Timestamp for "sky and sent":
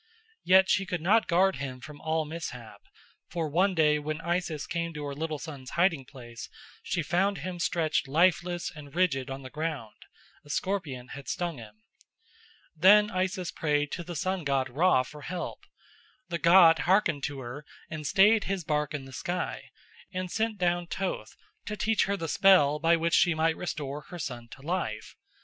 19.13-20.57